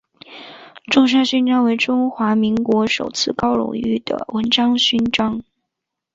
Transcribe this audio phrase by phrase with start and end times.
[0.91, 5.43] 中山勋章为中华民国次高荣誉的文职勋章。